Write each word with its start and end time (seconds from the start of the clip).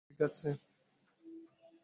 কর্গ, 0.01 0.09
ঠিক 0.09 0.19
আছ? 0.27 0.39